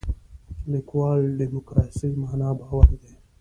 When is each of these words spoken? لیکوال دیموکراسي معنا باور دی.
لیکوال 0.71 1.21
دیموکراسي 1.39 2.09
معنا 2.21 2.49
باور 2.59 2.87
دی. 3.01 3.11